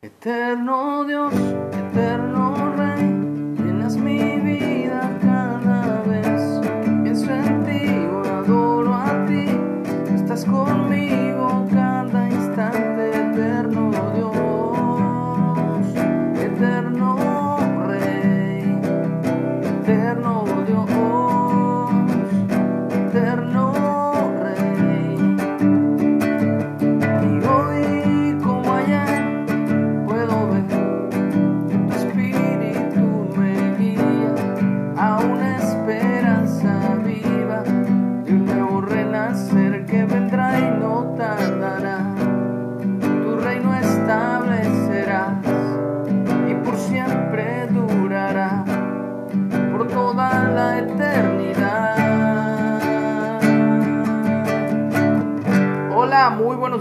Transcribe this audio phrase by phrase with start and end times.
[0.00, 3.02] Eterno Dios, eterno Rey,
[3.56, 5.07] llenas mi vida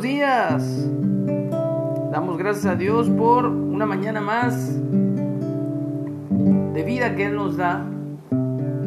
[0.02, 0.88] días.
[2.12, 4.76] Damos gracias a Dios por una mañana más
[6.74, 7.86] de vida que Él nos da.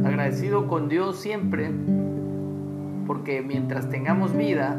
[0.04, 1.70] Agradecido con Dios siempre,
[3.06, 4.78] porque mientras tengamos vida,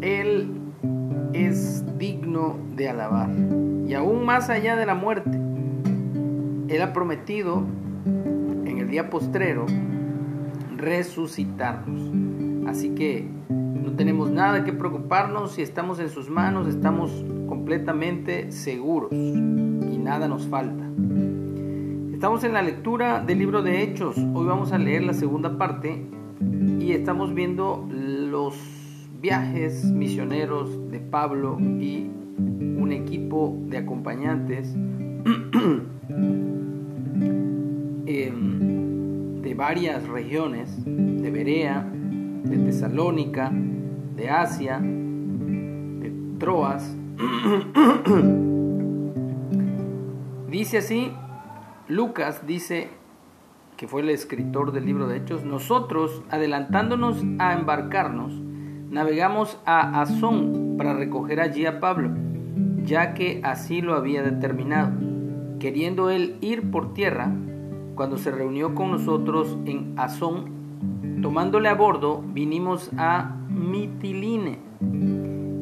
[0.00, 0.52] Él
[1.32, 3.30] es digno de alabar.
[3.86, 5.38] Y aún más allá de la muerte,
[6.68, 7.64] Él ha prometido
[8.64, 9.66] en el día postrero
[10.76, 12.10] resucitarnos.
[12.68, 13.28] Así que
[13.82, 20.28] no tenemos nada que preocuparnos, si estamos en sus manos estamos completamente seguros y nada
[20.28, 20.84] nos falta.
[22.12, 26.04] Estamos en la lectura del libro de Hechos, hoy vamos a leer la segunda parte
[26.78, 28.54] y estamos viendo los
[29.20, 34.74] viajes misioneros de Pablo y un equipo de acompañantes
[38.06, 41.90] em, de varias regiones, de Berea,
[42.44, 43.50] de Tesalónica,
[44.16, 46.96] de Asia, de Troas.
[50.50, 51.12] dice así,
[51.88, 52.88] Lucas dice,
[53.76, 58.32] que fue el escritor del libro de Hechos, nosotros, adelantándonos a embarcarnos,
[58.90, 62.10] navegamos a Azón para recoger allí a Pablo,
[62.84, 64.92] ya que así lo había determinado,
[65.58, 67.32] queriendo él ir por tierra,
[67.94, 70.59] cuando se reunió con nosotros en Azón,
[71.22, 74.58] tomándole a bordo, vinimos a Mitiline,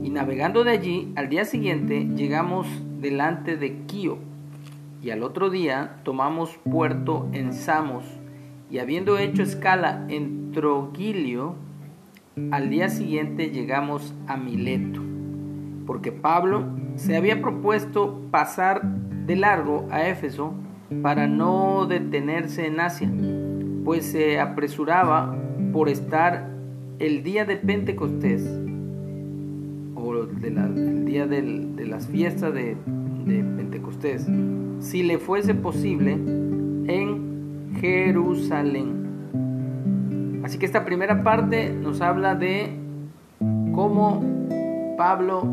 [0.02, 2.66] y navegando de allí, al día siguiente llegamos
[3.00, 4.18] delante de Quío,
[5.02, 8.04] y al otro día tomamos puerto en Samos,
[8.70, 11.54] y habiendo hecho escala en Trogilio,
[12.50, 15.00] al día siguiente llegamos a Mileto,
[15.86, 16.64] porque Pablo
[16.96, 20.54] se había propuesto pasar de largo a Éfeso
[21.02, 23.10] para no detenerse en Asia,
[23.84, 25.34] pues se apresuraba
[25.72, 26.48] por estar
[26.98, 28.44] el día de Pentecostés,
[29.94, 32.76] o el día de las fiestas de
[33.26, 34.26] Pentecostés,
[34.80, 36.12] si le fuese posible,
[36.88, 39.06] en Jerusalén.
[40.44, 42.70] Así que esta primera parte nos habla de
[43.72, 44.22] cómo
[44.96, 45.46] Pablo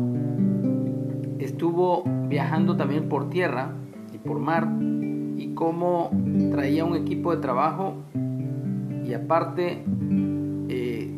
[1.38, 3.72] estuvo viajando también por tierra
[4.12, 4.68] y por mar
[5.36, 6.10] y cómo
[6.50, 7.94] traía un equipo de trabajo
[9.06, 9.84] y aparte
[10.68, 11.10] eh,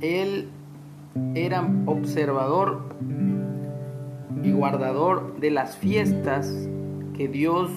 [0.00, 0.48] él
[1.34, 2.82] era observador
[4.42, 6.68] y guardador de las fiestas
[7.14, 7.70] que Dios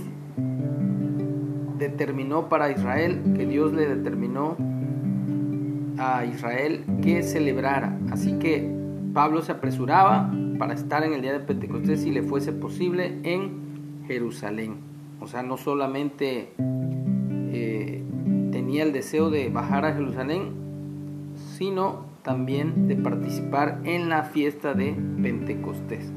[1.78, 4.56] determinó para Israel, que Dios le determinó
[5.98, 7.98] a Israel que celebrara.
[8.12, 8.70] Así que
[9.14, 14.04] Pablo se apresuraba para estar en el día de Pentecostés si le fuese posible en
[14.08, 14.78] Jerusalén.
[15.20, 16.54] O sea, no solamente
[18.76, 20.52] tenía el deseo de bajar a Jerusalén,
[21.58, 26.12] sino también de participar en la fiesta de Pentecostés.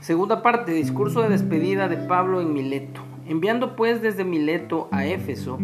[0.00, 3.00] Segunda parte, discurso de despedida de Pablo en Mileto.
[3.26, 5.58] Enviando pues desde Mileto a Éfeso,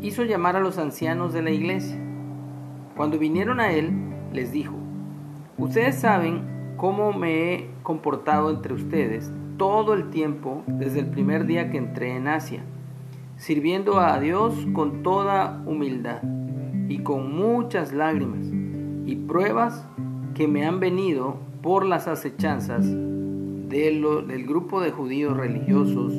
[0.00, 1.98] hizo llamar a los ancianos de la iglesia.
[2.96, 3.90] Cuando vinieron a él,
[4.32, 4.76] les dijo,
[5.56, 11.68] ustedes saben cómo me he comportado entre ustedes todo el tiempo desde el primer día
[11.68, 12.62] que entré en Asia,
[13.38, 16.22] sirviendo a Dios con toda humildad
[16.88, 18.46] y con muchas lágrimas
[19.06, 19.86] y pruebas
[20.34, 26.14] que me han venido por las acechanzas del grupo de judíos religiosos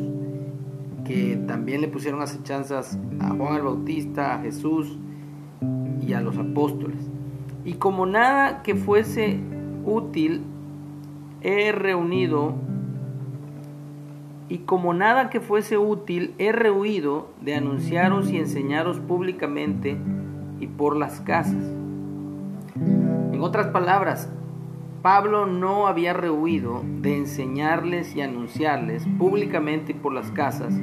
[1.05, 4.97] que también le pusieron acechanzas a Juan el Bautista, a Jesús
[6.05, 6.97] y a los apóstoles.
[7.65, 9.39] Y como nada que fuese
[9.85, 10.43] útil,
[11.41, 12.53] he reunido,
[14.49, 19.95] y como nada que fuese útil, he rehuido de anunciaros y enseñaros públicamente
[20.59, 21.63] y por las casas.
[22.75, 24.29] En otras palabras,
[25.03, 30.73] Pablo no había rehuido de enseñarles y anunciarles públicamente por las casas,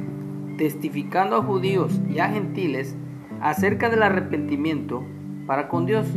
[0.57, 2.95] testificando a judíos y a gentiles
[3.41, 5.03] acerca del arrepentimiento
[5.45, 6.07] para con Dios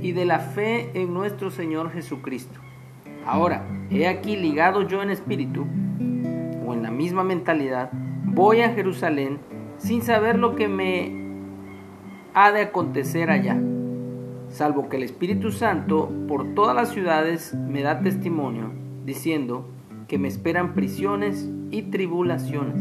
[0.00, 2.58] y de la fe en nuestro Señor Jesucristo.
[3.24, 5.66] Ahora, he aquí ligado yo en espíritu,
[6.86, 7.90] la misma mentalidad,
[8.26, 9.40] voy a Jerusalén
[9.76, 11.10] sin saber lo que me
[12.32, 13.60] ha de acontecer allá,
[14.50, 18.70] salvo que el Espíritu Santo por todas las ciudades me da testimonio,
[19.04, 19.66] diciendo
[20.06, 22.78] que me esperan prisiones y tribulaciones.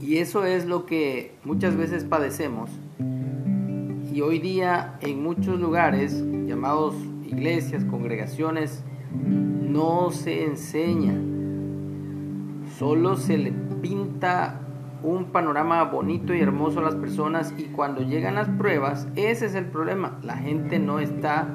[0.00, 2.70] Y eso es lo que muchas veces padecemos.
[4.10, 6.94] Y hoy día en muchos lugares, llamados
[7.26, 8.82] iglesias, congregaciones,
[9.12, 11.39] no se enseña.
[12.80, 14.58] Solo se le pinta
[15.02, 19.54] un panorama bonito y hermoso a las personas y cuando llegan las pruebas, ese es
[19.54, 20.18] el problema.
[20.22, 21.46] La gente no está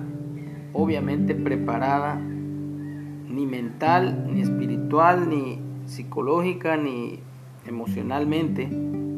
[0.72, 7.22] obviamente preparada ni mental, ni espiritual, ni psicológica, ni
[7.66, 8.70] emocionalmente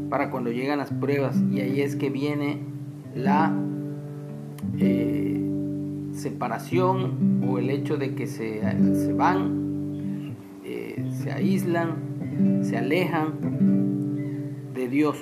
[0.09, 1.35] para cuando llegan las pruebas.
[1.51, 2.59] Y ahí es que viene
[3.15, 3.53] la
[4.79, 5.41] eh,
[6.13, 8.61] separación o el hecho de que se,
[9.13, 9.66] van,
[11.27, 13.33] se aíslan, se alejan
[14.73, 15.17] de Dios.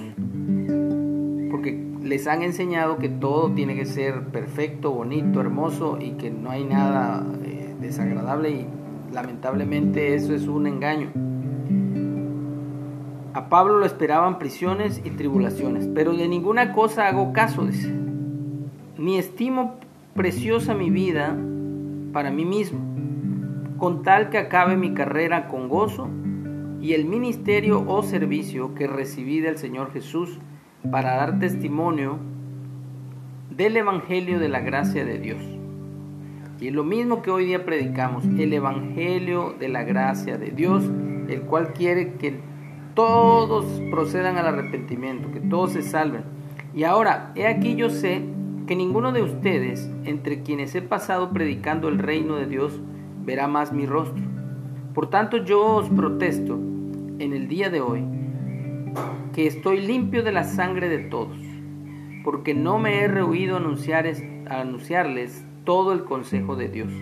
[1.50, 6.52] Porque les han enseñado que todo tiene que ser perfecto, bonito, hermoso y que no
[6.52, 8.68] hay nada eh, desagradable y
[9.12, 11.10] lamentablemente eso es un engaño.
[13.34, 17.92] A Pablo lo esperaban prisiones y tribulaciones, pero de ninguna cosa hago caso, dice.
[19.00, 19.78] Ni estimo
[20.14, 21.36] preciosa mi vida
[22.14, 22.80] para mí mismo,
[23.78, 26.10] con tal que acabe mi carrera con gozo
[26.82, 30.40] y el ministerio o servicio que recibí del Señor Jesús
[30.92, 32.20] para dar testimonio
[33.50, 35.42] del Evangelio de la gracia de Dios.
[36.60, 40.84] Y lo mismo que hoy día predicamos, el Evangelio de la gracia de Dios,
[41.28, 42.40] el cual quiere que
[42.94, 46.24] todos procedan al arrepentimiento, que todos se salven.
[46.74, 48.22] Y ahora, he aquí yo sé
[48.68, 52.80] que ninguno de ustedes, entre quienes he pasado predicando el reino de Dios,
[53.26, 54.24] verá más mi rostro.
[54.94, 56.54] Por tanto, yo os protesto
[57.20, 58.04] en el día de hoy
[59.34, 61.38] que estoy limpio de la sangre de todos,
[62.24, 64.06] porque no me he rehuido a, anunciar,
[64.50, 66.94] anunciarles todo el consejo de Dios.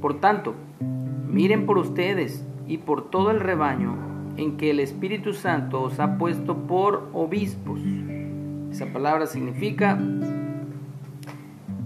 [0.00, 0.54] Por tanto,
[1.26, 3.96] miren por ustedes y por todo el rebaño
[4.36, 7.80] en que el Espíritu Santo os ha puesto por obispos.
[8.70, 9.98] Esa palabra significa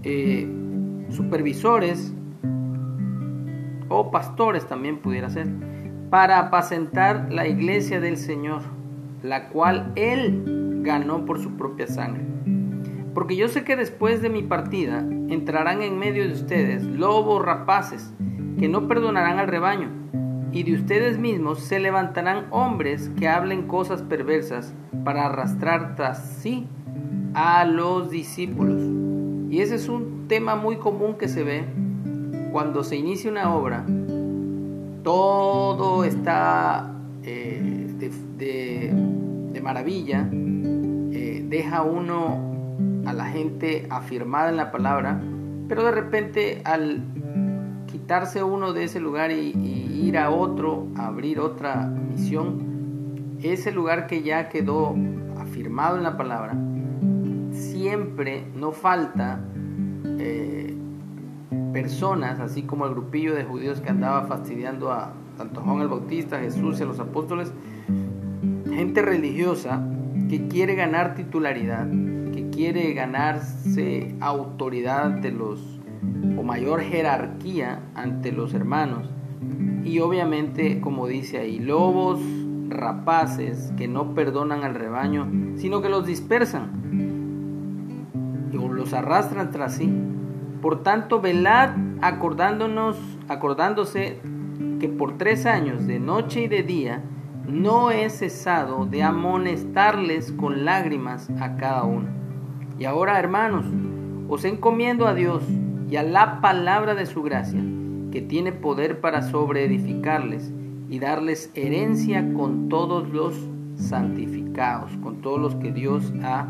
[0.03, 0.47] eh,
[1.09, 2.13] supervisores
[3.89, 5.47] o pastores también pudiera ser,
[6.09, 8.61] para apacentar la iglesia del Señor,
[9.23, 12.23] la cual Él ganó por su propia sangre.
[13.13, 18.13] Porque yo sé que después de mi partida entrarán en medio de ustedes lobos rapaces
[18.59, 19.89] que no perdonarán al rebaño,
[20.51, 24.73] y de ustedes mismos se levantarán hombres que hablen cosas perversas
[25.03, 26.67] para arrastrar tras sí
[27.33, 28.81] a los discípulos.
[29.49, 31.65] Y ese es un tema muy común que se ve
[32.57, 33.85] cuando se inicia una obra.
[35.03, 37.87] Todo está eh,
[38.35, 42.39] de, maravilla, eh, deja uno
[43.05, 45.21] a la gente afirmada en la palabra,
[45.67, 47.03] pero de repente al
[47.85, 49.51] quitarse uno de ese lugar y,
[50.07, 54.95] ir a otro, a abrir otra misión, ese lugar que ya quedó
[55.39, 56.57] afirmado en la palabra,
[57.51, 59.41] siempre, no falta
[60.17, 60.66] eh,
[61.81, 66.39] personas, así como el grupillo de judíos que andaba fastidiando a tanto Juan el Bautista,
[66.39, 67.53] Jesús y a los apóstoles,
[68.73, 69.87] gente religiosa
[70.27, 71.87] que quiere ganar titularidad,
[72.33, 75.79] que quiere ganarse autoridad ante los,
[76.35, 79.11] o mayor jerarquía ante los hermanos.
[79.83, 82.19] Y obviamente, como dice ahí, lobos
[82.69, 86.87] rapaces que no perdonan al rebaño, sino que los dispersan
[88.77, 89.91] los arrastran tras sí.
[90.61, 91.71] Por tanto, velad
[92.01, 92.97] acordándonos,
[93.27, 94.19] acordándose
[94.79, 97.03] que por tres años, de noche y de día,
[97.47, 102.07] no he cesado de amonestarles con lágrimas a cada uno.
[102.79, 103.65] Y ahora, hermanos,
[104.27, 105.43] os encomiendo a Dios
[105.89, 107.61] y a la palabra de su gracia,
[108.11, 110.51] que tiene poder para sobreedificarles
[110.89, 113.35] y darles herencia con todos los
[113.75, 116.47] santificados, con todos los que Dios ha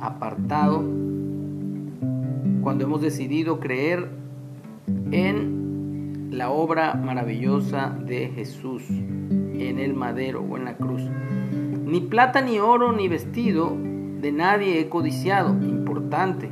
[0.00, 0.82] apartado
[2.62, 4.08] cuando hemos decidido creer
[5.10, 11.02] en la obra maravillosa de Jesús en el madero o en la cruz.
[11.84, 13.76] Ni plata, ni oro, ni vestido
[14.20, 15.50] de nadie he codiciado.
[15.50, 16.50] Importante.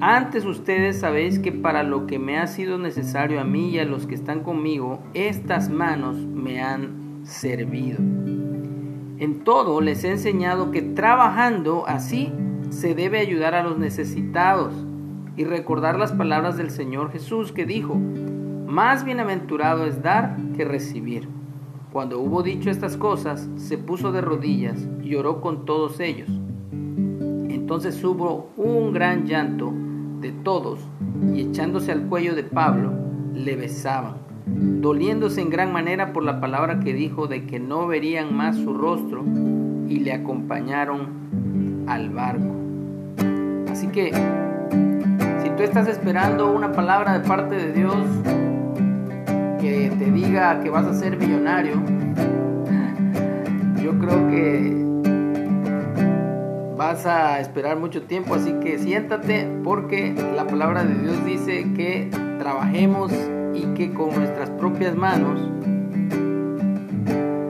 [0.00, 3.84] Antes ustedes sabéis que para lo que me ha sido necesario a mí y a
[3.84, 7.98] los que están conmigo, estas manos me han servido.
[7.98, 12.32] En todo les he enseñado que trabajando así
[12.70, 14.74] se debe ayudar a los necesitados
[15.36, 21.28] y recordar las palabras del Señor Jesús que dijo, más bienaventurado es dar que recibir.
[21.92, 26.30] Cuando hubo dicho estas cosas, se puso de rodillas y oró con todos ellos.
[26.70, 29.72] Entonces hubo un gran llanto
[30.20, 30.80] de todos
[31.34, 32.92] y echándose al cuello de Pablo,
[33.34, 38.34] le besaban doliéndose en gran manera por la palabra que dijo de que no verían
[38.34, 39.24] más su rostro
[39.88, 42.54] y le acompañaron al barco.
[43.70, 44.12] Así que,
[45.64, 47.94] estás esperando una palabra de parte de Dios
[49.60, 51.74] que te diga que vas a ser millonario,
[53.80, 54.82] yo creo que
[56.76, 62.10] vas a esperar mucho tiempo, así que siéntate porque la palabra de Dios dice que
[62.38, 63.12] trabajemos
[63.54, 65.40] y que con nuestras propias manos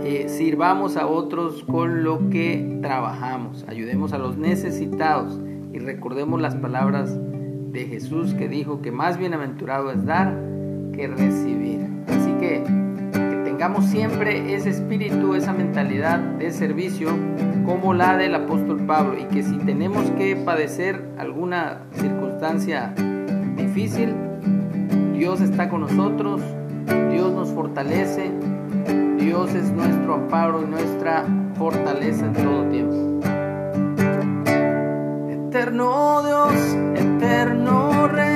[0.04, 5.40] eh, sirvamos a otros con lo que trabajamos, ayudemos a los necesitados
[5.72, 7.18] y recordemos las palabras
[7.72, 10.36] de Jesús que dijo que más bienaventurado es dar
[10.92, 11.80] que recibir.
[12.06, 12.62] Así que
[13.12, 17.16] que tengamos siempre ese espíritu, esa mentalidad de servicio
[17.64, 22.92] como la del apóstol Pablo y que si tenemos que padecer alguna circunstancia
[23.56, 24.14] difícil,
[25.14, 26.42] Dios está con nosotros,
[27.10, 28.30] Dios nos fortalece,
[29.18, 31.24] Dios es nuestro amparo y nuestra
[31.56, 33.31] fortaleza en todo tiempo.
[35.62, 36.54] Eterno Dios,
[36.96, 38.31] eterno Rey,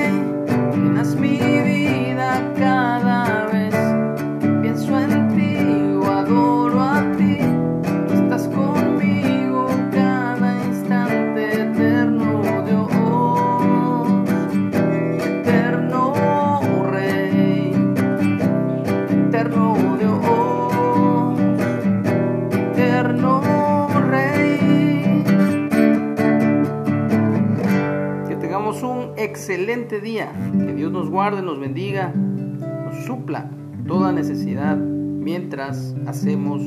[29.49, 33.49] excelente día, que Dios nos guarde, nos bendiga, nos supla
[33.87, 36.61] toda necesidad mientras hacemos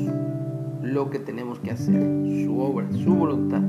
[0.80, 2.02] lo que tenemos que hacer,
[2.42, 3.60] su obra, su voluntad.